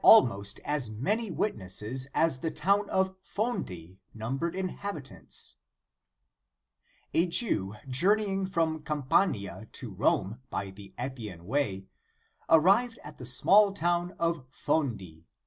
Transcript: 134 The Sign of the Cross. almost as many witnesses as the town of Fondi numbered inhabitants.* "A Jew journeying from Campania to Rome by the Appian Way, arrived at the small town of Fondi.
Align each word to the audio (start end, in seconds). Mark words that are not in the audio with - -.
134 0.03 0.33
The 0.33 0.39
Sign 0.39 0.41
of 0.41 0.55
the 0.55 0.63
Cross. 0.63 0.81
almost 0.81 0.87
as 0.89 0.99
many 0.99 1.31
witnesses 1.31 2.07
as 2.15 2.39
the 2.39 2.49
town 2.49 2.89
of 2.89 3.15
Fondi 3.23 3.99
numbered 4.15 4.55
inhabitants.* 4.55 5.57
"A 7.13 7.27
Jew 7.27 7.75
journeying 7.87 8.47
from 8.47 8.81
Campania 8.81 9.67
to 9.73 9.91
Rome 9.93 10.41
by 10.49 10.71
the 10.71 10.91
Appian 10.97 11.45
Way, 11.45 11.85
arrived 12.49 12.97
at 13.03 13.19
the 13.19 13.27
small 13.27 13.73
town 13.73 14.13
of 14.17 14.43
Fondi. 14.49 15.27